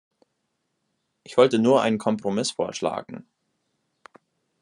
[1.23, 3.27] Ich wollte nur einen Kompromiss vorschlagen.